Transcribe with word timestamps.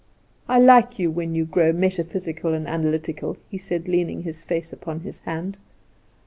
"I 0.49 0.57
like 0.59 0.97
you 0.97 1.11
when 1.11 1.35
you 1.35 1.45
grow 1.45 1.71
metaphysical 1.71 2.55
and 2.55 2.67
analytical," 2.67 3.37
he 3.51 3.59
said, 3.59 3.87
leaning 3.87 4.23
his 4.23 4.43
face 4.43 4.73
upon 4.73 5.01
his 5.01 5.19
hand. 5.19 5.57